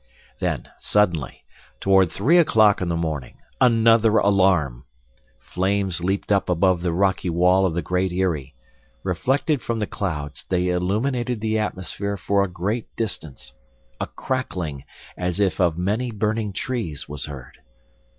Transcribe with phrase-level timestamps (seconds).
[0.39, 1.45] Then suddenly,
[1.79, 4.85] toward three o'clock in the morning, another alarm!
[5.37, 8.55] Flames leaped up above the rocky wall of the Great Eyrie.
[9.03, 13.53] Reflected from the clouds, they illuminated the atmosphere for a great distance.
[13.99, 14.85] A crackling,
[15.15, 17.59] as if of many burning trees, was heard.